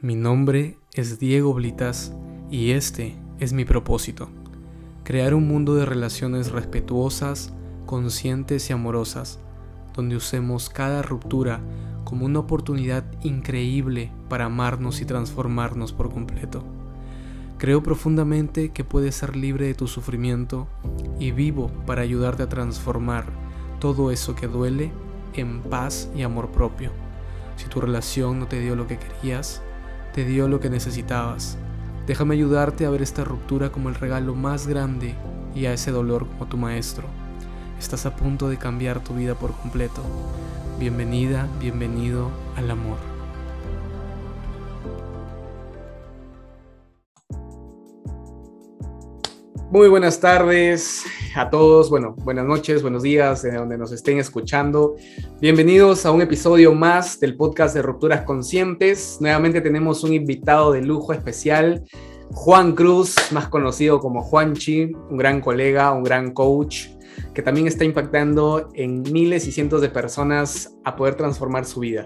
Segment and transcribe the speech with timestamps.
[0.00, 2.12] Mi nombre es Diego Blitas
[2.52, 4.28] y este es mi propósito.
[5.02, 7.52] Crear un mundo de relaciones respetuosas,
[7.84, 9.40] conscientes y amorosas,
[9.96, 11.60] donde usemos cada ruptura
[12.04, 16.62] como una oportunidad increíble para amarnos y transformarnos por completo.
[17.58, 20.68] Creo profundamente que puedes ser libre de tu sufrimiento
[21.18, 23.24] y vivo para ayudarte a transformar
[23.80, 24.92] todo eso que duele
[25.34, 26.92] en paz y amor propio.
[27.56, 29.60] Si tu relación no te dio lo que querías,
[30.12, 31.56] te dio lo que necesitabas.
[32.06, 35.14] Déjame ayudarte a ver esta ruptura como el regalo más grande
[35.54, 37.06] y a ese dolor como tu maestro.
[37.78, 40.02] Estás a punto de cambiar tu vida por completo.
[40.78, 42.98] Bienvenida, bienvenido al amor.
[49.70, 51.04] Muy buenas tardes
[51.38, 54.96] a todos, bueno, buenas noches, buenos días, de donde nos estén escuchando.
[55.40, 59.18] Bienvenidos a un episodio más del podcast de Rupturas Conscientes.
[59.20, 61.84] Nuevamente tenemos un invitado de lujo especial,
[62.32, 66.88] Juan Cruz, más conocido como Juanchi, un gran colega, un gran coach,
[67.34, 72.02] que también está impactando en miles y cientos de personas a poder transformar su vida.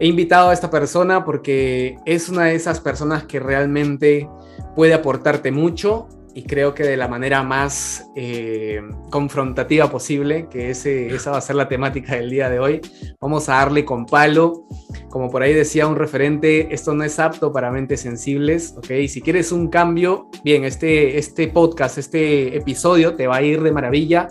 [0.00, 4.28] He invitado a esta persona porque es una de esas personas que realmente
[4.74, 11.06] puede aportarte mucho y creo que de la manera más eh, confrontativa posible, que ese,
[11.14, 12.82] esa va a ser la temática del día de hoy.
[13.22, 14.66] Vamos a darle con palo.
[15.08, 19.08] Como por ahí decía un referente, esto no es apto para mentes sensibles, ¿ok?
[19.08, 23.72] Si quieres un cambio, bien, este, este podcast, este episodio te va a ir de
[23.72, 24.28] maravilla,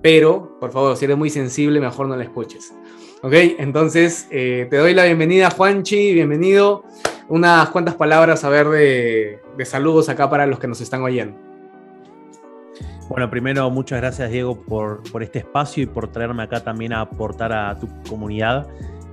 [0.00, 2.72] pero por favor, si eres muy sensible, mejor no lo escuches.
[3.22, 3.32] ¿Ok?
[3.58, 6.84] Entonces, eh, te doy la bienvenida, Juanchi, bienvenido.
[7.28, 11.47] Unas cuantas palabras a ver de, de saludos acá para los que nos están oyendo.
[13.08, 17.54] Bueno, primero muchas gracias Diego por, este espacio y por traerme acá también a aportar
[17.54, 18.68] a tu comunidad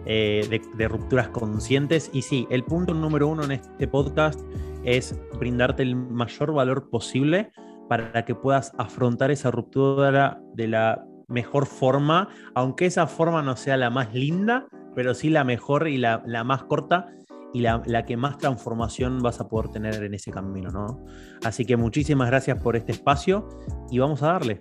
[0.06, 2.10] eh, de, rupturas conscientes.
[2.12, 4.42] Y sí, el punto número uno en este podcast
[4.84, 7.54] es brindarte el mayor valor posible
[7.88, 13.78] para que puedas afrontar esa ruptura de la mejor forma, aunque esa forma no sea
[13.78, 17.08] la más linda, pero sí la mejor y la, la más corta
[17.56, 21.06] y la, que más transformación vas a poder tener en ese camino, ¿no?
[21.46, 23.48] Así que muchísimas gracias por este espacio
[23.90, 24.60] y vamos a darle.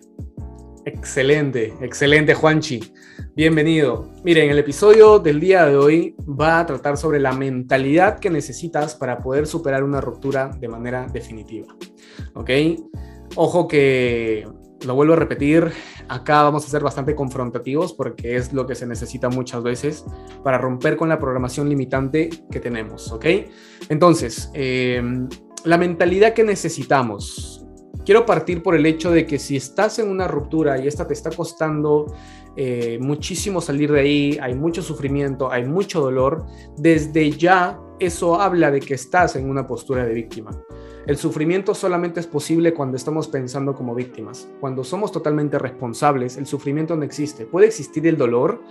[0.84, 2.92] Excelente, excelente Juanchi.
[3.34, 4.12] Bienvenido.
[4.22, 8.94] Miren, el episodio del día de hoy va a tratar sobre la mentalidad que necesitas
[8.94, 11.74] para poder superar una ruptura de manera definitiva.
[12.34, 12.50] ¿Ok?
[13.34, 14.46] Ojo que
[14.84, 15.70] lo vuelvo a repetir,
[16.08, 20.04] acá vamos a ser bastante confrontativos porque es lo que se necesita muchas veces
[20.42, 23.26] para romper con la programación limitante que tenemos, ¿ok?
[23.88, 25.28] Entonces, em,
[25.64, 27.64] la mentalidad que necesitamos.
[28.04, 31.14] Quiero partir por el hecho de que si estás en una ruptura y esta te
[31.14, 32.14] está costando
[32.56, 36.44] eh, muchísimo salir de ahí, hay mucho sufrimiento, hay mucho dolor,
[36.76, 40.50] desde ya eso habla de que estás en una postura de víctima.
[41.06, 44.48] El sufrimiento solamente es posible cuando estamos pensando como víctimas.
[44.58, 47.44] Cuando somos totalmente responsables, el sufrimiento no existe.
[47.44, 48.62] Puede existir el dolor,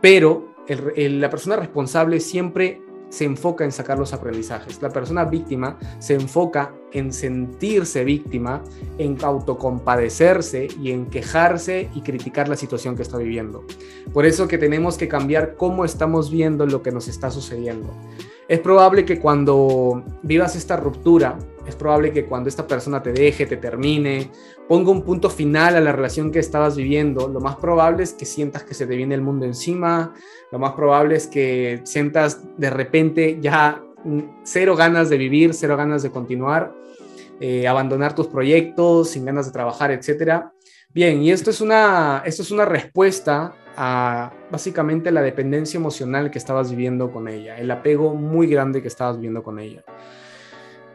[0.00, 2.80] pero la persona responsable siempre
[3.10, 4.80] se enfoca en sacar los aprendizajes.
[4.80, 8.62] La persona víctima se enfoca en sentirse víctima,
[8.96, 13.66] en autocompadecerse y en quejarse y criticar la situación que está viviendo.
[14.14, 17.94] Por eso que tenemos que cambiar cómo estamos viendo lo que nos está sucediendo.
[18.48, 23.46] Es probable que cuando vivas esta ruptura, es probable que cuando esta persona te deje,
[23.46, 24.30] te termine,
[24.68, 28.26] ponga un punto final a la relación que estabas viviendo, lo más probable es que
[28.26, 30.14] sientas que se te viene el mundo encima,
[30.50, 33.82] lo más probable es que sientas de repente ya
[34.44, 36.74] cero ganas de vivir, cero ganas de continuar,
[37.40, 40.44] eh, abandonar tus proyectos, sin ganas de trabajar, etc.
[40.92, 46.38] Bien, y esto es una, esto es una respuesta a básicamente la dependencia emocional que
[46.38, 49.82] estabas viviendo con ella, el apego muy grande que estabas viviendo con ella.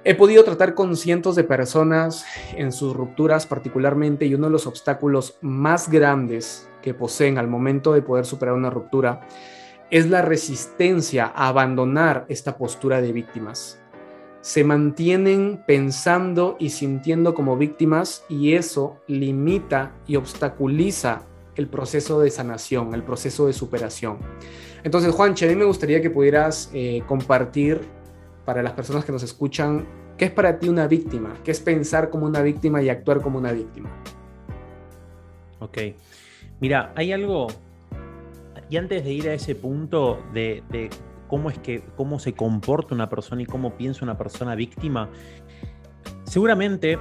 [0.10, 2.24] He podido tratar con cientos de personas
[2.56, 7.92] en sus rupturas particularmente y uno de los obstáculos más grandes que poseen al momento
[7.92, 9.28] de poder superar una ruptura
[9.92, 13.82] es la resistencia a abandonar esta postura de víctimas.
[14.40, 21.24] Se mantienen pensando y sintiendo como víctimas y eso limita y obstaculiza
[21.58, 24.20] el proceso de sanación, el proceso de superación.
[24.86, 27.97] Entonces, Juanche, a mí me gustaría que pudieras eh, compartir
[28.48, 29.86] para las personas que nos escuchan,
[30.18, 31.34] ¿qué es para ti una víctima?
[31.44, 33.90] ¿Qué es pensar como una víctima y actuar como una víctima?
[35.60, 35.78] Ok.
[36.62, 37.48] Mira, hay algo,
[38.70, 40.64] y antes de ir a ese punto de,
[41.28, 45.10] cómo es que, cómo se comporta una persona y cómo piensa una persona víctima,
[46.24, 46.98] seguramente,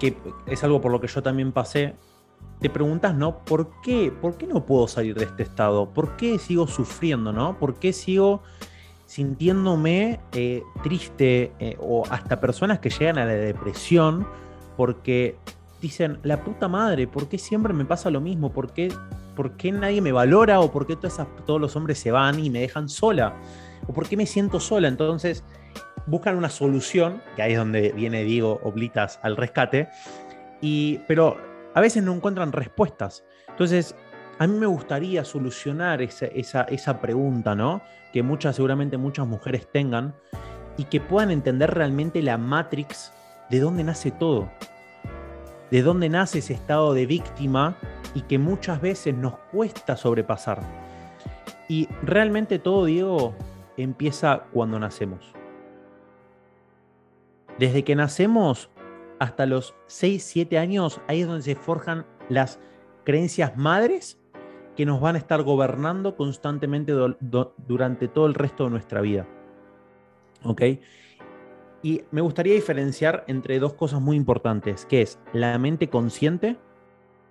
[0.00, 0.16] que
[0.48, 1.94] es algo por lo que yo también pasé,
[2.58, 3.44] te preguntas, ¿no?
[3.44, 4.10] ¿Por qué?
[4.10, 5.90] ¿Por qué no puedo salir de este estado?
[5.90, 7.60] ¿Por qué sigo sufriendo, no?
[7.60, 8.42] ¿Por qué sigo
[9.06, 14.26] sintiéndome eh, triste eh, o hasta personas que llegan a la depresión
[14.76, 15.36] porque
[15.80, 18.52] dicen, la puta madre, ¿por qué siempre me pasa lo mismo?
[18.52, 18.92] ¿Por qué,
[19.36, 20.60] por qué nadie me valora?
[20.60, 23.34] ¿O por qué todos los hombres se van y me dejan sola?
[23.86, 24.88] ¿O por qué me siento sola?
[24.88, 25.44] Entonces
[26.06, 29.88] buscan una solución, que ahí es donde viene Diego Oblitas al rescate,
[30.60, 31.36] y, pero
[31.74, 33.24] a veces no encuentran respuestas.
[33.48, 33.94] Entonces,
[34.38, 37.82] a mí me gustaría solucionar esa, esa, pregunta, ¿no?
[38.12, 40.14] Que muchas, seguramente muchas mujeres tengan
[40.76, 43.12] y que puedan entender realmente la matrix
[43.50, 44.50] de dónde nace todo,
[45.70, 47.76] de dónde nace ese estado de víctima
[48.14, 50.60] y que muchas veces nos cuesta sobrepasar.
[51.68, 53.34] Y realmente todo, Diego,
[53.76, 55.32] empieza cuando nacemos.
[57.58, 58.68] Desde que nacemos
[59.20, 62.58] hasta los 6, 7 años, ahí es donde se forjan las
[63.04, 64.18] creencias madres
[64.76, 69.26] que nos van a estar gobernando constantemente durante todo el resto de nuestra vida.
[70.42, 70.62] ¿Ok?
[71.82, 76.56] Y me gustaría diferenciar entre dos cosas muy importantes, que es la mente consciente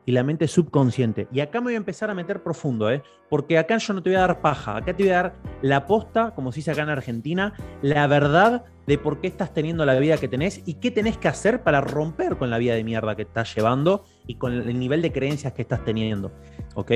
[0.06, 1.28] y la mente subconsciente.
[1.32, 3.02] Y acá me voy a empezar a meter profundo, ¿eh?
[3.30, 5.86] porque acá yo no te voy a dar paja, acá te voy a dar la
[5.88, 9.98] posta, como se dice acá en Argentina, la verdad de por qué estás teniendo la
[9.98, 13.16] vida que tenés y qué tenés que hacer para romper con la vida de mierda
[13.16, 16.32] que estás llevando y con el nivel de creencias que estás teniendo.
[16.76, 16.92] ¿Ok?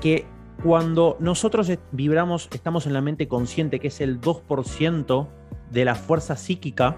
[0.00, 0.26] Que
[0.62, 5.28] cuando nosotros vibramos, estamos en la mente consciente, que es el 2%
[5.70, 6.96] de la fuerza psíquica,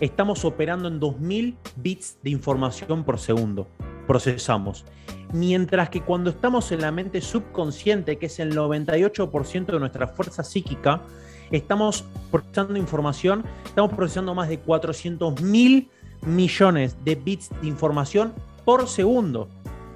[0.00, 3.68] estamos operando en 2000 bits de información por segundo.
[4.06, 4.86] Procesamos.
[5.34, 10.42] Mientras que cuando estamos en la mente subconsciente, que es el 98% de nuestra fuerza
[10.42, 11.02] psíquica,
[11.50, 15.90] estamos procesando información, estamos procesando más de 400 mil
[16.26, 18.32] millones de bits de información
[18.64, 19.48] por segundo.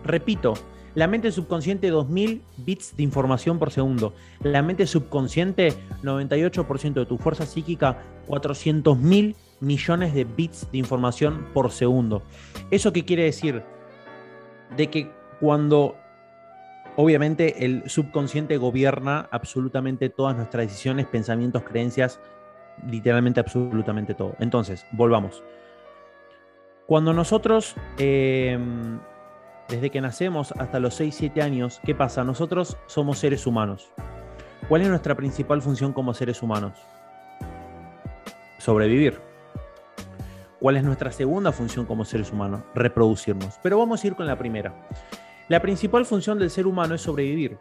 [0.04, 0.54] Repito,
[0.94, 4.12] la mente subconsciente 2000 bits de información por segundo.
[4.43, 5.72] La mente subconsciente
[6.02, 12.22] 98% de tu fuerza psíquica 400 mil millones de bits de información por segundo.
[12.70, 13.62] ¿Eso qué quiere decir?
[14.76, 15.10] De que
[15.40, 15.96] cuando
[16.97, 22.21] obviamente el subconsciente gobierna absolutamente todas nuestras decisiones, pensamientos, creencias,
[22.87, 24.35] literalmente absolutamente todo.
[24.39, 25.43] Entonces, volvamos.
[26.87, 28.59] Cuando nosotros eh,
[29.73, 32.25] desde que nacemos hasta los 6-7 años, ¿qué pasa?
[32.25, 33.91] Nosotros somos seres humanos.
[34.69, 36.79] ¿Cuál es nuestra principal función como seres humanos?
[38.59, 39.19] Sobrevivir.
[40.61, 42.62] ¿Cuál es nuestra segunda función como seres humanos?
[42.75, 43.59] Reproducirnos.
[43.62, 44.75] Pero vamos a ir con la primera.
[45.49, 47.59] La principal función del ser humano es sobrevivir.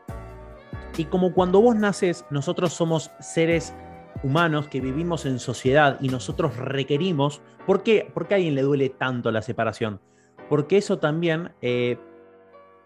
[0.98, 3.74] Y como cuando vos naces, nosotros somos seres
[4.24, 8.90] humanos que vivimos en sociedad y nosotros requerimos, ¿por qué, ¿Por a alguien le duele
[8.90, 10.00] tanto la separación?
[10.52, 11.98] porque eso también eh,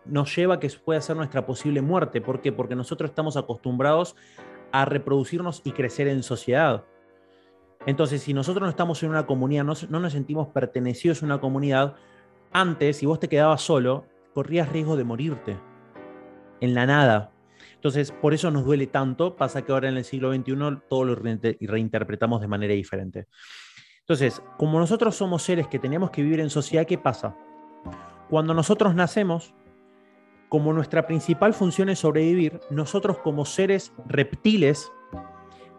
[0.05, 2.21] nos lleva a que pueda ser nuestra posible muerte.
[2.21, 2.51] ¿Por qué?
[2.51, 4.15] Porque nosotros estamos acostumbrados
[4.71, 6.83] a reproducirnos y crecer en sociedad.
[7.87, 11.41] Entonces, si nosotros no estamos en una comunidad, no, no nos sentimos pertenecidos a una
[11.41, 11.95] comunidad,
[12.51, 15.57] antes, si vos te quedabas solo, corrías riesgo de morirte
[16.59, 17.31] en la nada.
[17.75, 19.37] Entonces, por eso nos duele tanto.
[19.37, 20.53] Pasa que ahora en el siglo XXI
[20.89, 23.27] todo lo reinterpretamos de manera diferente.
[24.01, 27.35] Entonces, como nosotros somos seres que tenemos que vivir en sociedad, ¿qué pasa?
[28.29, 29.53] Cuando nosotros nacemos,
[30.49, 34.91] como nuestra principal función es sobrevivir, nosotros como seres reptiles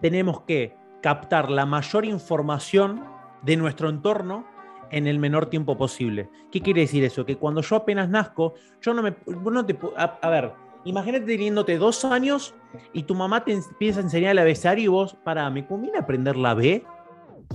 [0.00, 3.04] tenemos que captar la mayor información
[3.42, 4.55] de nuestro entorno
[4.90, 6.28] en el menor tiempo posible.
[6.50, 7.24] ¿Qué quiere decir eso?
[7.24, 9.12] Que cuando yo apenas nazco, yo no me...
[9.12, 10.52] te, a, ver,
[10.84, 12.54] imagínate teniéndote dos años
[12.92, 16.36] y tu mamá te empieza a enseñar el abecedario y vos, para, ¿me conviene aprender
[16.36, 16.84] la B?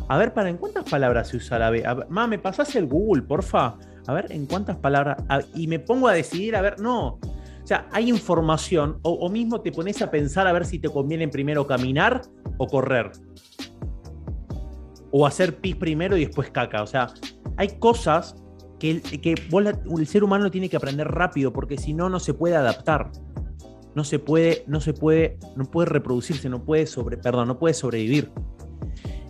[0.07, 1.83] A ver, ¿para en cuántas palabras se usa la B?
[2.09, 3.77] Mamá, ¿me pasás el Google, porfa?
[4.07, 5.17] a ver en cuántas palabras,
[5.55, 7.19] y me pongo a decidir, a ver, no.
[7.63, 11.27] O sea, hay información, o, mismo te pones a pensar a ver si te conviene
[11.27, 12.21] primero caminar
[12.57, 13.11] o correr.
[15.11, 16.83] O hacer pis primero y después caca.
[16.83, 17.07] O sea,
[17.57, 18.35] hay cosas
[18.79, 19.35] que, que
[19.97, 23.11] el ser humano tiene que aprender rápido, porque si no, no se puede adaptar.
[23.93, 28.31] No se puede, no se puede, no puede reproducirse, no puede sobre, no puede sobrevivir.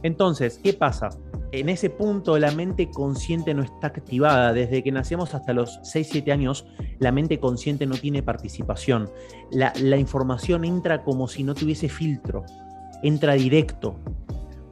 [0.04, 1.10] Entonces, ¿qué pasa?
[1.52, 4.54] en ese punto la mente consciente no está activada.
[4.54, 6.66] Desde que nacemos hasta los 6-7 años,
[7.00, 9.10] la mente consciente no tiene participación.
[9.52, 12.44] La, información entra como si no tuviese filtro,
[13.04, 14.00] entra directo,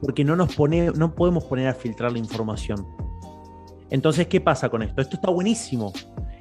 [0.00, 2.86] porque no, nos pone, no podemos poner a filtrar la información.
[3.90, 5.00] Entonces, ¿qué pasa con esto?
[5.00, 5.92] Esto está buenísimo.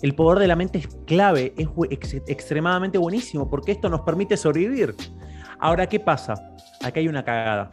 [0.02, 4.96] El poder de la mente es clave, es extremadamente buenísimo, porque esto nos permite sobrevivir.
[5.60, 6.36] Ahora, ¿qué pasa?
[6.82, 7.70] Aquí hay una cagada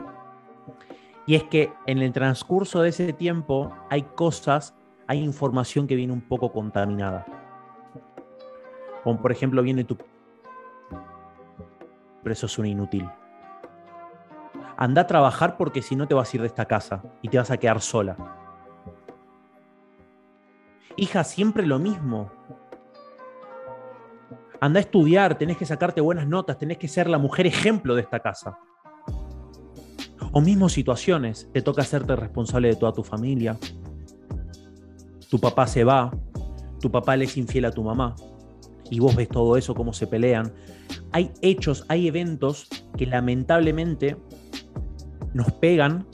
[1.27, 4.75] y es que en el transcurso de ese tiempo hay cosas,
[5.09, 7.27] hay información que viene un poco contaminada.
[9.03, 9.97] Como por ejemplo viene tu...
[12.23, 13.09] Pero eso es un inútil.
[14.77, 17.39] Anda a trabajar porque si no te vas a ir de esta casa y te
[17.39, 18.17] vas a quedar sola.
[20.97, 22.31] Hija, siempre lo mismo.
[24.61, 28.03] Anda a estudiar, tenés que sacarte buenas notas, tenés que ser la mujer ejemplo de
[28.03, 28.59] esta casa.
[30.33, 33.59] O mismo situaciones, te toca hacerte responsable de toda tu familia.
[35.31, 36.11] Tu papá se va,
[36.81, 38.15] tu papá le es infiel a tu mamá,
[38.91, 40.53] y vos ves todo eso, cómo se pelean.
[41.13, 44.17] Hay hechos, hay eventos que lamentablemente
[45.35, 46.07] nos pegan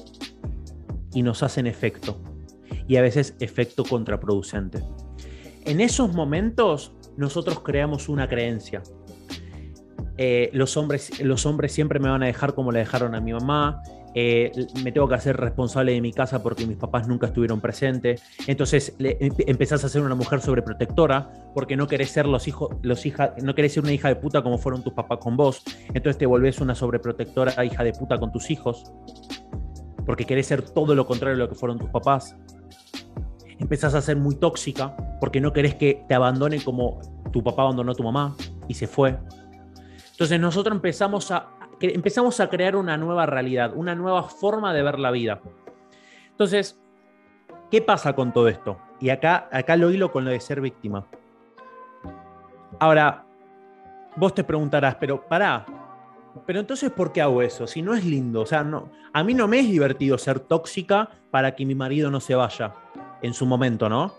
[1.13, 2.21] y nos hacen efecto.
[2.89, 4.83] Y a veces efecto contraproducente.
[5.65, 8.83] En esos momentos nosotros creamos una creencia.
[10.25, 13.33] Eh, los, hombres, los hombres siempre me van a dejar como le dejaron a mi
[13.33, 13.83] mamá,
[14.15, 14.53] eh,
[14.85, 18.23] me tengo que hacer responsable de mi casa porque mis papás nunca estuvieron presentes.
[18.47, 23.03] Entonces empezás a ser una mujer sobreprotectora porque no querés ser los hijos, los
[23.43, 25.65] no querés ser una hija de puta como fueron tus papás con vos.
[25.89, 28.85] Entonces te volvés una sobreprotectora hija de puta con tus hijos
[30.07, 32.37] porque querés ser todo lo contrario de lo que fueron tus papás.
[33.59, 37.01] Empezás a ser muy tóxica porque no querés que te abandone como
[37.33, 38.37] tu papá abandonó a tu mamá
[38.69, 39.19] y se fue.
[40.13, 41.49] Entonces nosotros empezamos a
[41.81, 45.41] empezamos a crear una nueva realidad, una nueva forma de ver la vida.
[46.31, 46.81] Entonces,
[47.71, 48.79] ¿qué pasa con todo esto?
[49.01, 51.07] Y acá, acá lo hilo con lo de ser víctima.
[52.79, 53.25] Ahora,
[54.17, 55.67] vos te preguntarás, pero pará,
[56.47, 57.67] pero entonces, ¿por qué hago eso?
[57.67, 61.11] Si no es lindo, o sea, no, a mí no me es divertido ser tóxica
[61.31, 62.75] para que mi marido no se vaya
[63.21, 64.15] en su momento, ¿no?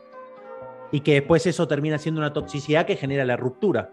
[0.92, 3.90] Y que después eso termina siendo una toxicidad que genera la ruptura.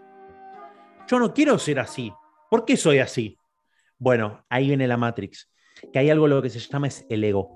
[1.11, 2.13] Yo no quiero ser así.
[2.49, 3.37] ¿Por qué soy así?
[3.99, 5.51] Bueno, ahí viene la Matrix,
[5.91, 7.51] que hay algo lo que se llama es el ego.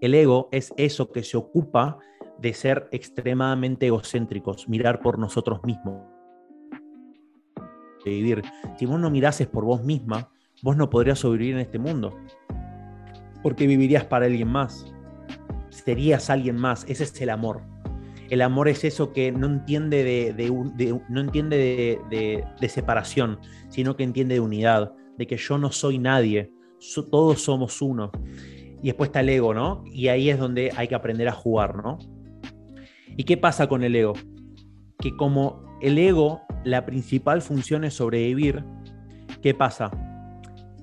[0.00, 1.98] El ego es eso que se ocupa
[2.38, 6.02] de ser extremadamente egocéntricos, mirar por nosotros mismos.
[8.06, 8.42] De vivir.
[8.78, 10.30] Si vos no mirases por vos misma,
[10.62, 12.16] vos no podrías sobrevivir en este mundo.
[13.42, 14.94] Porque vivirías para alguien más.
[15.68, 16.86] Serías alguien más.
[16.88, 17.75] Ese es el amor.
[18.30, 24.34] El amor es eso que no entiende de, no entiende de separación, sino que entiende
[24.34, 26.50] de unidad de que yo no soy nadie,
[27.10, 28.10] todos somos uno.
[28.82, 29.82] Y después está el ego, ¿no?
[29.86, 31.98] Y ahí es donde hay que aprender a jugar, ¿no?
[33.16, 34.12] ¿Y qué pasa con el ego?
[34.98, 38.62] Que como el ego, la principal función es sobrevivir,
[39.42, 39.90] ¿qué pasa?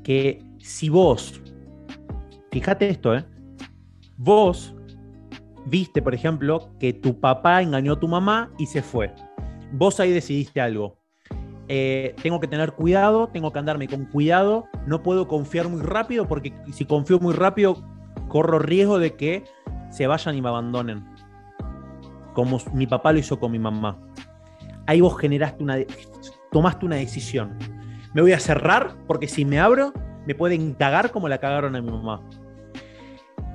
[0.03, 1.41] Que si vos,
[2.51, 3.25] fíjate esto, ¿eh?
[4.17, 4.75] Vos
[5.65, 9.13] viste, por ejemplo, que tu papá engañó a tu mamá y se fue.
[9.71, 10.97] Vos ahí decidiste algo.
[11.67, 16.27] Eh, tengo que tener cuidado, tengo que andarme con cuidado, no puedo confiar muy rápido
[16.27, 17.77] porque si confío muy rápido
[18.27, 19.45] corro riesgo de que
[19.89, 21.05] se vayan y me abandonen,
[22.33, 23.97] como mi papá lo hizo con mi mamá.
[24.87, 25.77] Ahí vos generaste una,
[26.51, 27.57] tomaste una decisión.
[28.13, 29.93] Me voy a cerrar porque si me abro
[30.25, 32.21] me pueden cagar como la cagaron a mi mamá.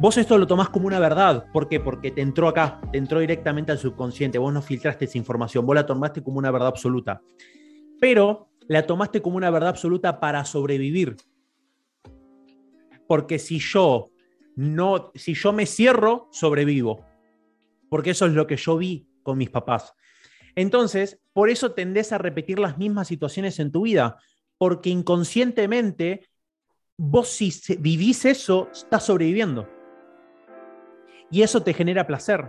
[0.01, 1.47] Vos esto lo tomás como una verdad.
[1.53, 1.81] ¿Por qué?
[1.81, 4.39] Porque te entró acá, te entró directamente al subconsciente.
[4.39, 7.21] Vos no filtraste esa información, vos la tomaste como una verdad absoluta
[8.01, 11.17] pero la tomaste como una verdad absoluta para sobrevivir.
[13.07, 14.11] Porque si yo
[14.57, 17.05] no, si yo me cierro, sobrevivo.
[17.89, 19.95] Porque eso es lo que yo vi con mis papás.
[20.55, 24.17] Entonces, por eso tendés a repetir las mismas situaciones en tu vida,
[24.59, 26.29] porque inconscientemente
[26.97, 29.78] vos si vivís eso, estás sobreviviendo.
[31.31, 32.47] Y eso te genera placer.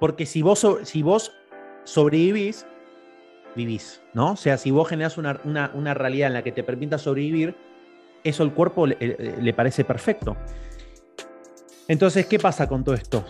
[0.00, 1.32] Porque si vos, si vos
[1.84, 2.66] sobrevivís,
[3.56, 4.32] vivís, ¿no?
[4.32, 7.56] O sea, si vos generas una, realidad en la que te permita sobrevivir,
[8.24, 10.36] eso al cuerpo le, parece perfecto.
[11.88, 13.24] Entonces, ¿qué pasa con todo esto?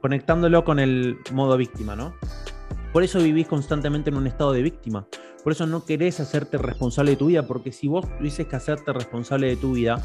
[0.00, 2.14] Conectándolo con el modo víctima, ¿no?
[2.92, 5.06] Por eso vivís constantemente en un estado de víctima.
[5.42, 8.92] Por eso no querés hacerte responsable de tu vida, porque si vos tuvieses que hacerte
[8.92, 10.02] responsable de tu vida,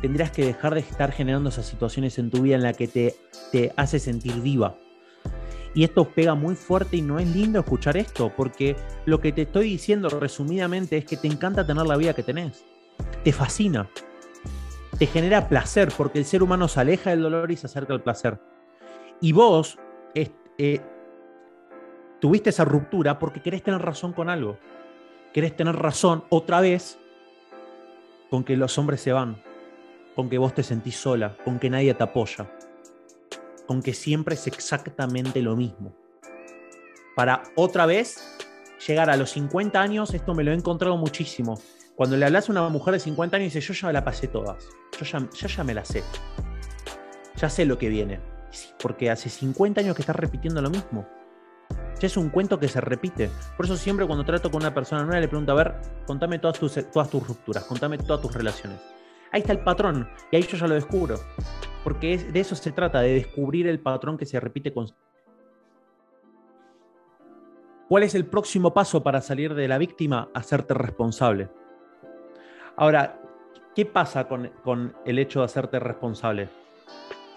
[0.00, 3.16] tendrías que dejar de estar generando esas situaciones en tu vida en la que te,
[3.52, 4.76] te hace sentir viva.
[5.74, 9.42] Y esto pega muy fuerte y no es lindo escuchar esto, porque lo que te
[9.42, 12.64] estoy diciendo resumidamente es que te encanta tener la vida que tenés.
[13.24, 13.90] Te fascina.
[14.98, 18.02] Te genera placer, porque el ser humano se aleja del dolor y se acerca al
[18.02, 18.40] placer.
[19.20, 19.78] Y vos
[20.14, 20.80] eh,
[22.20, 24.58] tuviste esa ruptura porque querés tener razón con algo.
[25.32, 26.98] Querés tener razón otra vez
[28.30, 29.42] con que los hombres se van,
[30.14, 32.48] con que vos te sentís sola, con que nadie te apoya
[33.66, 35.94] con que siempre es exactamente lo mismo.
[37.14, 38.36] Para otra vez
[38.86, 41.60] llegar a los 50 años, esto me lo he encontrado muchísimo.
[41.94, 44.68] Cuando le hablas a una mujer de 50 años, dice, yo ya la pasé todas,
[44.98, 46.04] yo ya, ya me la sé,
[47.36, 48.20] ya sé lo que viene.
[48.78, 51.06] porque hace 50 años que estás repitiendo lo mismo.
[51.98, 53.30] Ya es un cuento que se repite.
[53.56, 55.74] Por eso siempre cuando trato con una persona nueva le pregunto, a ver,
[56.06, 58.78] contame todas tus, todas tus rupturas, contame todas tus relaciones.
[59.32, 61.18] Ahí está el patrón y ahí yo ya lo descubro.
[61.84, 64.86] Porque de eso se trata, de descubrir el patrón que se repite con...
[67.88, 70.28] ¿Cuál es el próximo paso para salir de la víctima?
[70.34, 71.48] Hacerte responsable.
[72.76, 73.20] Ahora,
[73.74, 76.48] ¿qué pasa con, el hecho de hacerte responsable?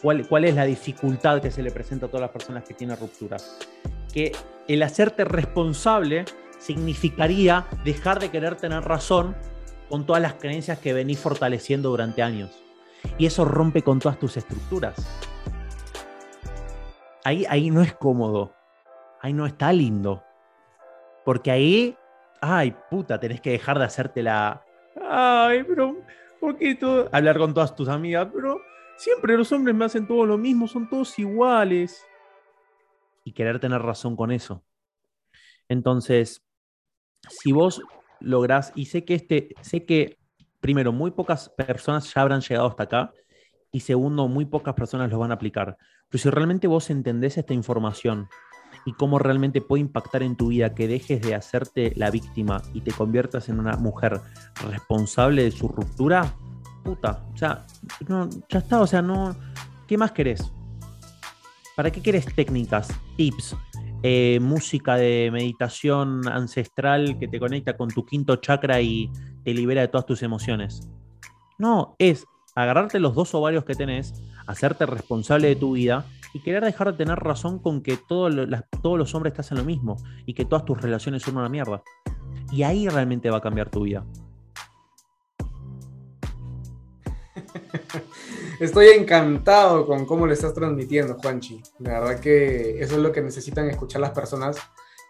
[0.01, 2.97] ¿Cuál, ¿Cuál, es la dificultad que se le presenta a todas las personas que tienen
[2.97, 3.59] rupturas?
[4.13, 4.31] Que
[4.67, 6.25] el hacerte responsable
[6.59, 9.35] significaría dejar de querer tener razón
[9.89, 12.51] con todas las creencias que venís fortaleciendo durante años.
[13.17, 14.95] Y eso rompe con todas tus estructuras.
[17.23, 18.53] Ahí, ahí no es cómodo.
[19.21, 20.23] Ahí no está lindo.
[21.25, 21.97] Porque ahí,
[22.41, 24.63] ay, puta, tenés que dejar de hacerte la...
[25.09, 25.97] Ay, pero,
[26.39, 27.09] ¿por qué todo?
[27.11, 28.61] Hablar con todas tus amigas, pero
[28.97, 32.03] siempre los hombres me hacen todo lo mismo, son todos iguales.
[33.29, 34.63] Y querer tener razón con eso.
[35.67, 36.43] Entonces,
[37.29, 37.79] si vos
[38.19, 40.17] lográs, y sé que este, sé que
[40.59, 43.13] primero, muy pocas personas ya habrán llegado hasta acá,
[43.71, 45.77] y segundo, muy pocas personas lo van a aplicar.
[46.09, 48.27] Pero si realmente vos entendés esta información
[48.83, 52.81] y cómo realmente puede impactar en tu vida que dejes de hacerte la víctima y
[52.81, 54.21] te conviertas en una mujer
[54.67, 56.33] responsable de su ruptura,
[56.83, 57.67] puta, o sea,
[58.49, 59.35] ya está, o sea, no,
[59.87, 60.51] ¿qué más querés?
[61.79, 63.55] ¿Para qué querés técnicas, tips,
[64.03, 69.09] eh, música de meditación ancestral que te conecta con tu quinto chakra y
[69.45, 70.89] te libera de todas tus emociones.
[71.57, 74.13] No, es agarrarte los dos ovarios que tenés,
[74.45, 79.15] hacerte responsable de tu vida y querer dejar de tener razón con que todos los
[79.15, 79.95] hombres te hacen lo mismo
[80.25, 81.81] y que todas tus relaciones son una mierda.
[82.51, 84.03] Y ahí realmente va a cambiar tu vida.
[88.59, 91.61] Estoy encantado con cómo le estás transmitiendo, Juanchi.
[91.79, 94.57] La verdad que eso es lo que necesitan escuchar las personas.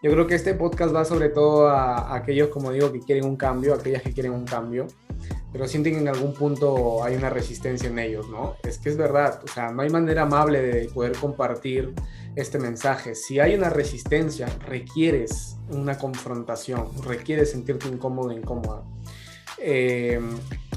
[0.02, 3.36] Yo creo que este podcast va sobre todo a, aquellos, como digo, que quieren un
[3.36, 4.86] cambio, a aquellas que quieren un cambio,
[5.52, 8.56] pero sienten que en algún punto hay una resistencia en ellos, ¿no?
[8.62, 11.92] Es que es verdad, o sea, no hay manera amable de poder compartir
[12.34, 13.14] este mensaje.
[13.14, 18.84] Si hay una resistencia, requieres una confrontación, requieres sentirte incómodo, incómoda.
[19.58, 20.18] Eh,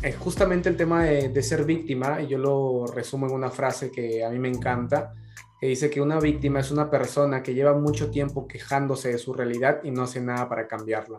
[0.04, 4.24] es justamente el tema de, ser víctima, y yo lo resumo en una frase que
[4.24, 5.14] a mí me encanta,
[5.60, 9.34] que dice que una víctima es una persona que lleva mucho tiempo quejándose de su
[9.34, 11.18] realidad y no hace nada para cambiarla.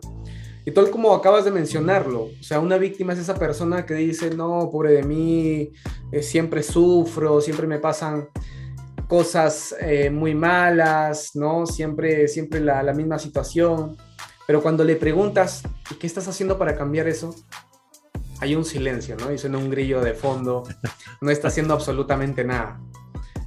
[0.63, 4.29] Y tal como acabas de mencionarlo, o sea, una víctima es esa persona que dice,
[4.35, 5.71] no, pobre de mí,
[6.11, 8.29] eh, siempre sufro, siempre me pasan
[9.07, 11.65] cosas eh, muy malas, ¿no?
[11.65, 13.97] Siempre, siempre la, la misma situación.
[14.45, 15.63] Pero cuando le preguntas,
[15.99, 17.33] ¿qué estás haciendo para cambiar eso?
[18.39, 19.31] Hay un silencio, ¿no?
[19.31, 20.63] Y suena un grillo de fondo,
[21.21, 22.79] no está haciendo absolutamente nada.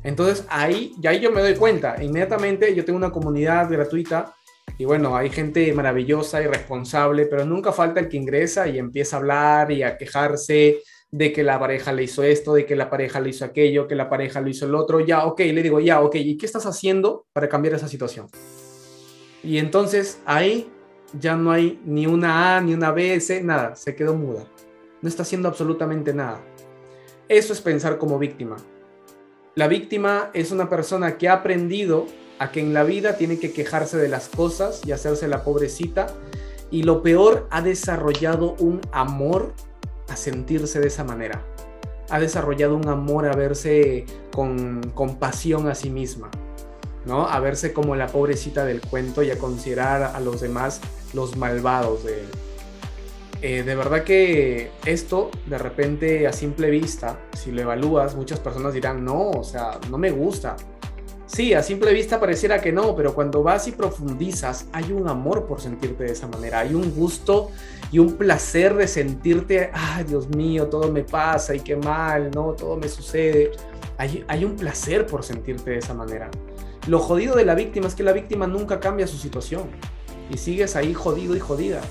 [0.04, 4.34] Entonces ahí, ya ahí yo me doy cuenta, inmediatamente yo tengo una comunidad gratuita
[4.78, 9.16] y bueno, hay gente maravillosa y responsable, pero nunca falta el que ingresa y empieza
[9.16, 10.78] a hablar y a quejarse
[11.10, 13.96] de que la pareja le hizo esto, de que la pareja le hizo aquello, que
[13.96, 15.00] la pareja le hizo el otro.
[15.00, 18.28] Ya, ok, le digo, ya, ok, ¿y qué estás haciendo para cambiar esa situación?
[19.42, 20.70] Y entonces ahí
[21.18, 24.44] ya no hay ni una A, ni una B, C, nada, se quedó muda
[25.02, 26.40] no está haciendo absolutamente nada.
[27.28, 28.56] Eso es pensar como víctima.
[29.54, 32.06] La víctima es una persona que ha aprendido
[32.38, 36.06] a que en la vida tiene que quejarse de las cosas y hacerse la pobrecita.
[36.70, 39.54] Y lo peor, ha desarrollado un amor
[40.08, 41.42] a sentirse de esa manera.
[42.10, 46.30] Ha desarrollado un amor a verse con compasión a sí misma.
[47.04, 47.26] ¿no?
[47.28, 50.80] A verse como la pobrecita del cuento y a considerar a los demás
[51.14, 52.22] los malvados de,
[53.40, 58.74] eh, de verdad que esto, de repente, a simple vista, si lo evalúas, muchas personas
[58.74, 60.56] dirán, no, o sea, no me gusta.
[61.26, 65.46] Sí, a simple vista pareciera que no, pero cuando vas y profundizas, hay un amor
[65.46, 67.50] por sentirte de esa manera, hay un gusto
[67.92, 72.54] y un placer de sentirte, ay Dios mío, todo me pasa y qué mal, ¿no?
[72.54, 73.52] Todo me sucede.
[73.98, 76.30] Hay, hay un placer por sentirte de esa manera.
[76.86, 79.64] Lo jodido de la víctima es que la víctima nunca cambia su situación
[80.30, 81.82] y sigues ahí jodido y jodida.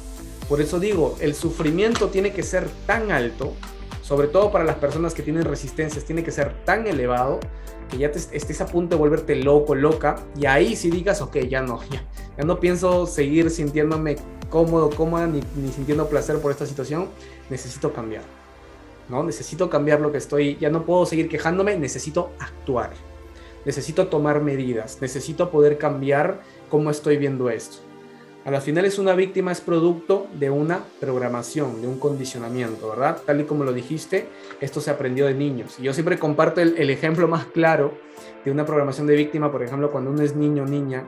[0.48, 3.54] Por eso digo, el sufrimiento tiene que ser tan alto,
[4.02, 7.40] sobre todo para las personas que tienen resistencias, tiene que ser tan elevado
[7.90, 11.62] que ya estés a punto de volverte loco, loca, y ahí si digas, ok, ya
[11.62, 12.04] no, ya,
[12.44, 14.18] no pienso seguir sintiéndome
[14.50, 17.10] cómodo, cómoda, ni, ni, sintiendo placer por esta situación,
[17.50, 18.24] necesito cambiar,
[19.10, 19.24] ¿no?
[19.24, 22.92] Necesito cambiar lo que estoy, ya no puedo seguir quejándome, necesito actuar,
[23.66, 27.87] necesito tomar medidas, necesito poder cambiar cómo estoy viendo esto.
[28.48, 33.18] A la final es una víctima, es producto de una programación, de un condicionamiento, ¿verdad?
[33.26, 34.30] Tal y como lo dijiste,
[34.62, 35.76] esto se aprendió de niños.
[35.80, 37.92] Y yo siempre comparto el, ejemplo más claro
[38.46, 41.04] de una programación de víctima, por ejemplo, cuando uno es niño o niña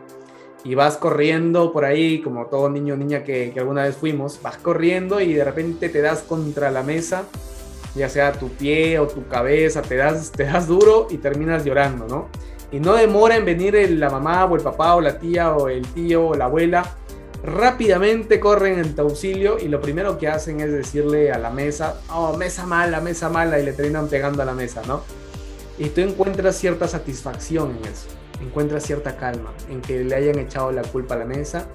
[0.65, 4.41] y vas corriendo por ahí, como todo niño o niña que, que alguna vez fuimos,
[4.41, 7.23] vas corriendo y de repente te das contra la mesa
[7.95, 12.05] ya sea tu pie o tu cabeza, te das, te das duro y terminas llorando,
[12.05, 12.27] ¿no?
[12.69, 15.87] Y no demora en venir la mamá o el papá o la tía o el
[15.87, 16.97] tío o la abuela
[17.43, 21.99] rápidamente corren en tu auxilio y lo primero que hacen es decirle a la mesa,
[22.11, 25.03] oh, mesa mala, mesa mala, y le terminan pegando a la mesa, ¿no?
[25.77, 28.07] Y tú encuentras cierta satisfacción en eso,
[28.41, 31.67] encuentras cierta calma, en que le hayan echado la culpa a la mesa,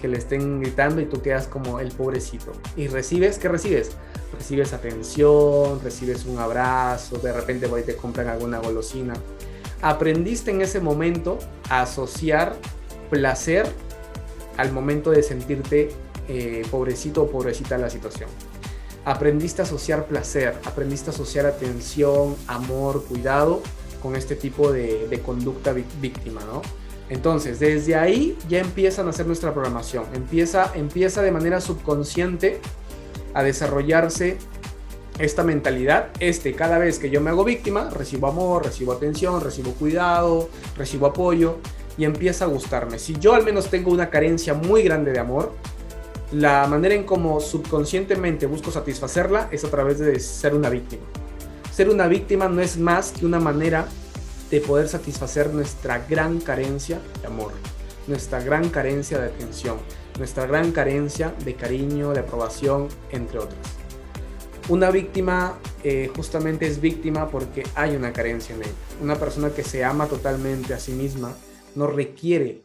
[0.00, 2.52] que le estén gritando y tú quedas como el pobrecito.
[2.74, 3.92] Y recibes, ¿qué recibes?
[4.32, 9.12] Recibes atención, recibes un abrazo, de repente por ahí te compran alguna golosina.
[9.82, 12.56] Aprendiste en ese momento a asociar
[13.10, 13.66] placer
[14.60, 15.88] al momento de sentirte
[16.28, 18.28] eh, pobrecito o pobrecita la situación.
[19.06, 23.62] Aprendiste a asociar placer, aprendiste a asociar atención, amor, cuidado
[24.02, 26.60] con este tipo de, conducta víctima, ¿no?
[27.08, 30.04] Entonces, desde ahí ya empiezan a hacer nuestra programación.
[30.14, 32.60] Empieza, empieza de manera subconsciente
[33.32, 34.36] a desarrollarse
[35.18, 36.08] esta mentalidad.
[36.20, 41.06] Este, cada vez que yo me hago víctima, recibo amor, recibo atención, recibo cuidado, recibo
[41.06, 41.58] apoyo
[42.00, 42.98] y empieza a gustarme.
[42.98, 45.52] Si yo al menos tengo una carencia muy grande de amor,
[46.32, 51.02] la manera en como subconscientemente busco satisfacerla es a través de ser una víctima.
[51.70, 53.86] Ser una víctima no es más que una manera
[54.50, 57.52] de poder satisfacer nuestra gran carencia de amor,
[58.06, 59.76] nuestra gran carencia de atención,
[60.16, 63.60] nuestra gran carencia de cariño, de aprobación, entre otros.
[64.70, 68.72] Una víctima eh, justamente es víctima porque hay una carencia en ella.
[69.02, 71.34] Una persona que se ama totalmente a sí misma,
[71.74, 72.62] no requiere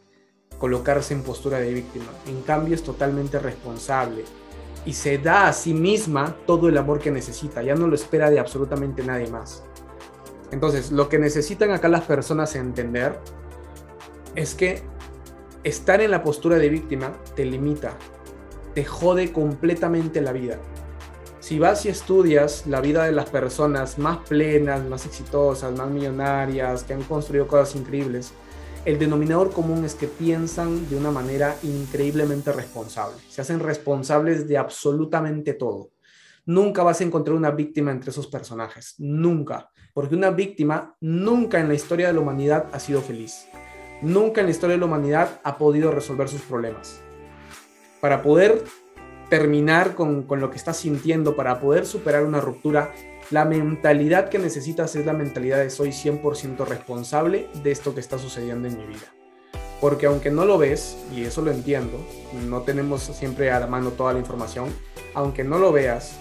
[0.58, 2.06] colocarse en postura de víctima.
[2.26, 4.24] En cambio es totalmente responsable
[4.84, 7.62] y se da a sí misma todo el amor que necesita.
[7.62, 9.64] Ya no lo espera de absolutamente nadie más.
[10.52, 13.18] Entonces, lo que necesitan acá las personas entender
[14.36, 14.82] es que
[15.64, 17.94] estar en la postura de víctima te limita,
[18.74, 20.58] te jode completamente la vida.
[21.40, 26.84] Si vas y estudias la vida de las personas más plenas, más exitosas, más millonarias,
[26.84, 28.32] que han construido cosas increíbles,
[28.86, 33.16] el denominador común es que piensan de una manera increíblemente responsable.
[33.28, 35.90] Se hacen responsables de absolutamente todo.
[36.44, 38.94] Nunca vas a encontrar una víctima entre esos personajes.
[38.98, 39.70] Nunca.
[39.92, 43.48] Porque una víctima nunca en la historia de la humanidad ha sido feliz.
[44.02, 47.00] Nunca en la historia de la humanidad ha podido resolver sus problemas.
[48.00, 48.62] Para poder
[49.28, 52.92] terminar con, con lo que estás sintiendo, para poder superar una ruptura,
[53.30, 58.18] la mentalidad que necesitas es la mentalidad de soy 100% responsable de esto que está
[58.18, 59.12] sucediendo en mi vida.
[59.80, 61.98] Porque aunque no lo ves, y eso lo entiendo,
[62.48, 64.68] no tenemos siempre a la mano toda la información,
[65.12, 66.18] aunque no lo veas,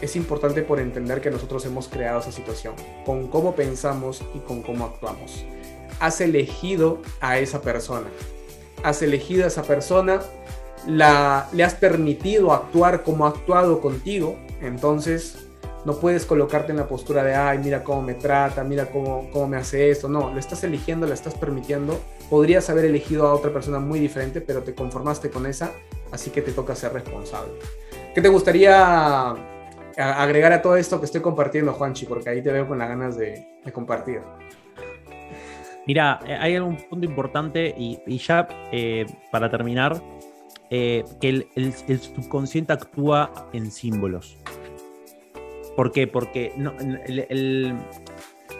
[0.00, 4.62] es importante por entender que nosotros hemos creado esa situación, con cómo pensamos y con
[4.62, 5.44] cómo actuamos.
[5.98, 8.08] Has elegido a esa persona.
[8.82, 10.20] Has elegido a esa persona,
[10.86, 15.46] la, le has permitido actuar como ha actuado contigo, entonces
[15.84, 19.48] no puedes colocarte en la postura de, ay, mira cómo me trata, mira cómo, cómo
[19.48, 20.08] me hace esto.
[20.08, 21.98] No, lo estás eligiendo, lo estás permitiendo.
[22.28, 25.72] Podrías haber elegido a otra persona muy diferente, pero te conformaste con esa,
[26.12, 27.52] así que te toca ser responsable.
[28.14, 29.34] ¿Qué te gustaría
[29.96, 32.06] agregar a todo esto que estoy compartiendo, Juanchi?
[32.06, 34.20] Porque ahí te veo con las ganas de, compartir.
[35.86, 40.00] Mira, eh, hay un punto importante y, ya eh, para terminar,
[40.70, 44.38] eh, que el, el subconsciente actúa en símbolos.
[45.76, 46.06] ¿Por qué?
[46.06, 46.52] Porque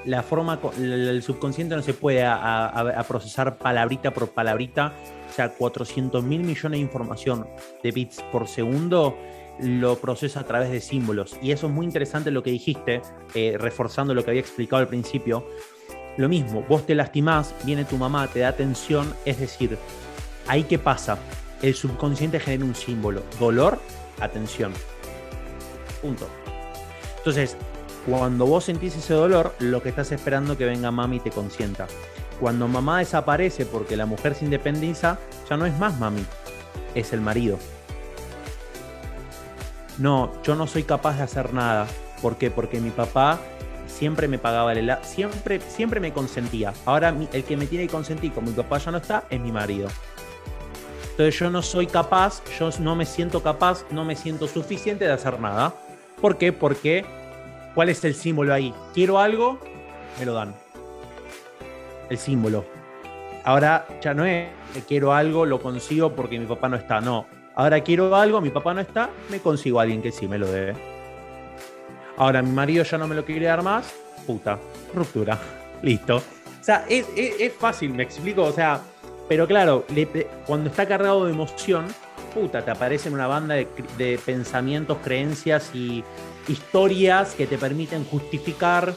[0.05, 4.95] la forma, el subconsciente no se puede a, procesar palabrita por palabrita,
[5.29, 7.47] o sea, 400 mil millones de información
[7.83, 9.17] de bits por segundo
[9.61, 11.37] lo procesa a través de símbolos.
[11.43, 13.03] Y eso es muy interesante lo que dijiste,
[13.35, 15.47] eh, reforzando lo que había explicado al principio.
[16.17, 19.77] Lo mismo, vos te lastimás, viene tu mamá, te da atención, es decir,
[20.49, 21.19] ahí qué pasa,
[21.63, 23.79] el subconsciente genera un símbolo, dolor,
[24.21, 24.73] atención.
[26.03, 26.27] Punto.
[27.19, 27.57] Entonces,
[28.07, 31.31] cuando vos sentís ese dolor, lo que estás esperando es que venga mami y te
[31.31, 31.87] consienta.
[32.41, 35.19] Cuando mamá desaparece porque la mujer se independiza,
[35.49, 36.25] ya no es más mami,
[36.95, 37.59] es el marido.
[39.99, 41.87] No, yo no soy capaz de hacer nada.
[42.23, 42.51] ¿Por qué?
[42.51, 43.39] Porque mi papá
[43.87, 46.73] siempre me pagaba el helado, siempre, siempre me consentía.
[46.87, 49.53] Ahora el que me tiene que consentir, como mi papá ya no está, es mi
[49.53, 49.89] marido.
[51.21, 55.13] Entonces yo no soy capaz, yo no me siento capaz, no me siento suficiente de
[55.13, 55.75] hacer nada.
[56.19, 56.51] ¿Por qué?
[56.51, 57.05] Porque,
[57.75, 58.73] ¿cuál es el símbolo ahí?
[58.95, 59.61] Quiero algo,
[60.19, 60.55] me lo dan.
[62.09, 62.65] El símbolo.
[63.45, 64.49] Ahora ya no es
[64.89, 67.03] quiero algo, lo consigo porque mi papá no está.
[67.03, 67.27] No.
[67.55, 70.51] Ahora quiero algo, mi papá no está, me consigo a alguien que sí me lo
[70.51, 70.75] debe.
[72.17, 73.93] Ahora mi marido ya no me lo quiere dar más,
[74.27, 74.59] puta,
[74.95, 75.39] ruptura.
[75.83, 76.17] Listo.
[76.17, 77.05] O sea, es,
[77.59, 78.45] fácil, me explico.
[78.45, 78.81] O sea,
[79.31, 79.87] pero claro,
[80.45, 81.87] cuando está cargado de emoción,
[82.35, 86.03] puta, te aparecen una banda de, pensamientos, creencias y
[86.49, 88.93] historias que te permiten justificar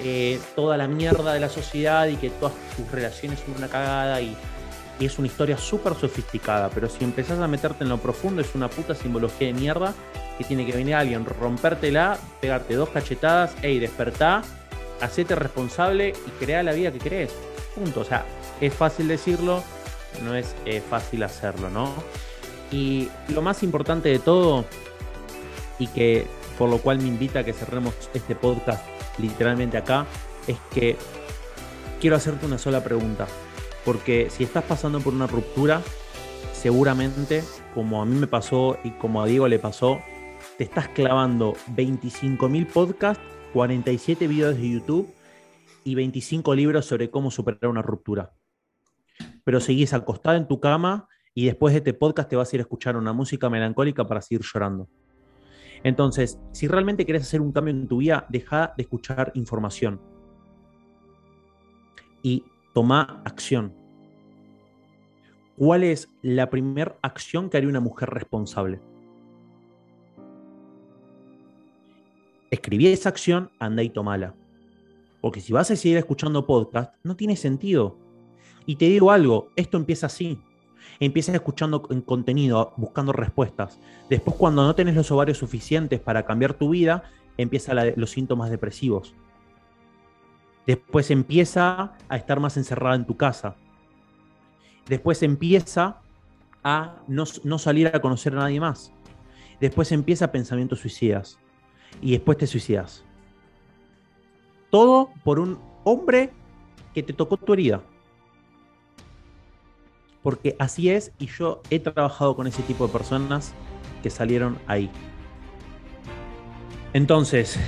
[0.00, 4.22] eh, toda la mierda de la sociedad y que todas tus relaciones son una cagada
[4.22, 4.34] y,
[5.00, 6.70] es una historia súper sofisticada.
[6.70, 9.92] Pero si empezás a meterte en lo profundo, es una puta simbología de mierda
[10.38, 14.40] que tiene que venir alguien, rompértela, pegarte dos cachetadas, ey, despertá,
[15.02, 17.32] hacete responsable y crea la vida que crees.
[17.74, 18.00] Punto.
[18.00, 18.24] O sea,
[18.60, 19.62] es fácil decirlo,
[20.22, 21.92] no es eh, fácil hacerlo, ¿no?
[22.70, 24.64] Y lo más importante de todo,
[25.78, 26.26] y que
[26.58, 28.84] por lo cual me invita a que cerremos este podcast
[29.18, 30.06] literalmente acá,
[30.46, 30.96] es que
[32.00, 33.26] quiero hacerte una sola pregunta.
[33.84, 35.82] Porque si estás pasando por una ruptura,
[36.52, 40.00] seguramente, como a mí me pasó y como a Diego le pasó,
[40.56, 43.22] te estás clavando 25.000 podcasts,
[43.52, 45.14] 47 videos de YouTube
[45.84, 48.32] y 25 libros sobre cómo superar una ruptura.
[49.44, 52.60] Pero seguís acostada en tu cama y después de este podcast te vas a ir
[52.60, 54.88] a escuchar una música melancólica para seguir llorando.
[55.82, 60.00] Entonces, si realmente querés hacer un cambio en tu vida, deja de escuchar información
[62.22, 63.74] y toma acción.
[65.56, 68.80] ¿Cuál es la primera acción que haría una mujer responsable?
[72.54, 74.34] escribí esa acción, anda y tomala.
[75.20, 77.98] Porque si vas a seguir escuchando podcast, no tiene sentido.
[78.66, 80.38] Y te digo algo, esto empieza así.
[81.00, 83.78] Empiezas escuchando contenido, buscando respuestas.
[84.08, 87.04] Después, cuando no tenés los ovarios suficientes para cambiar tu vida,
[87.36, 89.14] empiezan los síntomas depresivos.
[90.66, 93.56] Después empieza a estar más encerrada en tu casa.
[94.88, 96.00] Después empieza
[96.62, 98.92] a no, no salir a conocer a nadie más.
[99.60, 101.38] Después empieza pensamientos suicidas
[102.00, 103.04] y después te suicidas.
[104.70, 106.32] Todo por un hombre
[106.94, 107.82] que te tocó tu herida.
[110.24, 113.54] Porque así es y yo he trabajado con ese tipo de personas
[114.02, 114.90] que salieron ahí.
[116.94, 117.60] Entonces,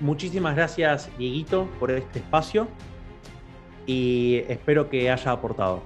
[0.00, 2.68] muchísimas gracias Dieguito por este espacio
[3.84, 5.82] y espero que haya aportado.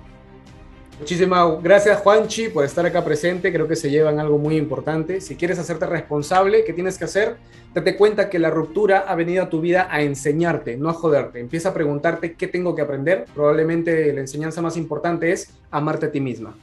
[0.99, 5.21] Muchísimas gracias Juanchi por estar acá presente, creo que se llevan algo muy importante.
[5.21, 7.37] Si quieres hacerte responsable, ¿qué tienes que hacer?
[7.73, 11.39] Date cuenta que la ruptura ha venido a tu vida a enseñarte, no a joderte.
[11.39, 13.27] Empieza a preguntarte qué tengo que aprender.
[13.33, 16.57] Probablemente la enseñanza más importante es amarte a ti misma,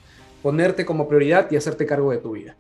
[0.43, 2.57] ponerte como prioridad y hacerte cargo de tu vida.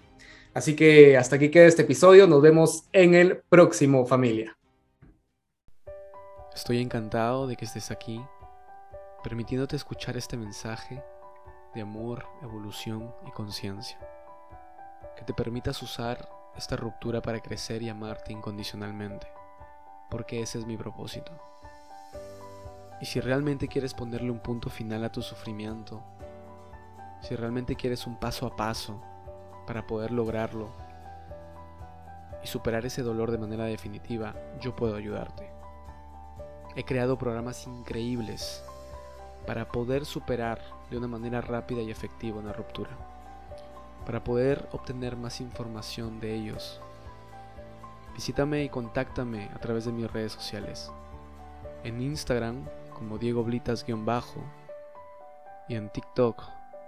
[0.53, 4.55] Así que hasta aquí queda este episodio, nos vemos en el próximo familia.
[6.55, 8.21] Estoy encantado de que estés aquí,
[9.21, 11.03] permitiéndote escuchar este mensaje
[11.75, 13.99] de amor, evolución y conciencia.
[15.15, 19.27] Que te permitas usar esta ruptura para crecer y amarte incondicionalmente,
[20.09, 21.31] porque ese es mi propósito.
[23.01, 26.01] Y si realmente quieres ponerle un punto final a tu sufrimiento,
[27.21, 29.01] si realmente quieres un paso a paso
[29.67, 30.69] para poder lograrlo
[32.41, 35.51] y superar ese dolor de manera definitiva, yo puedo ayudarte.
[36.75, 38.63] He creado programas increíbles
[39.45, 42.91] para poder superar de una manera rápida y efectiva una ruptura.
[44.05, 46.79] Para poder obtener más información de ellos,
[48.13, 50.91] visítame y contáctame a través de mis redes sociales.
[51.83, 54.41] En Instagram como Diego Blitas-bajo
[55.67, 56.43] y en TikTok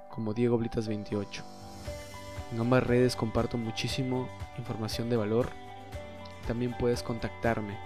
[0.09, 1.43] como Diego Blitas28.
[2.53, 5.49] En ambas redes comparto muchísimo información de valor.
[6.47, 7.77] También puedes contactarme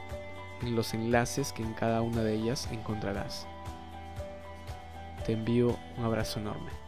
[0.62, 3.48] en los enlaces que en cada una de ellas encontrarás.
[5.26, 6.81] Te envío un abrazo enorme.